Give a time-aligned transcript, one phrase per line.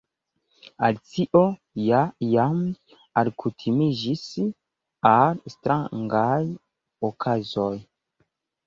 [0.85, 1.41] Alicio
[1.89, 1.99] ja
[2.29, 2.57] jam
[3.23, 4.25] alkutimiĝis
[5.15, 6.37] al strangaj
[7.13, 7.73] okazoj.